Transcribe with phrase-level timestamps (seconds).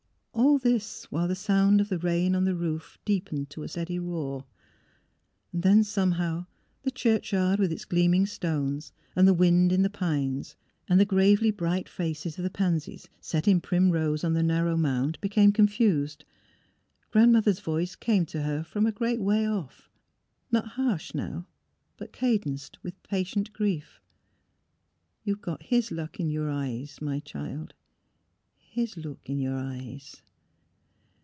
[0.41, 3.99] All this, while the sound of the rain on the roof deepened to a steady
[3.99, 4.45] roar.
[5.51, 6.45] Then, somehow,
[6.83, 10.55] the churchyard with its gleaming stones, and the wind in the pines
[10.87, 14.77] and the gravely bright faces of the pansies, set in prim rows on the narrow
[14.77, 16.25] mound, became confused;
[17.11, 19.89] Grandmother's voice came to her from a great way off—
[20.51, 21.47] not harsh now,
[21.97, 23.99] but cadenced with patient grief
[25.23, 27.73] —"You've got his look in your eyes, child—
[28.73, 30.21] his look in your eyes."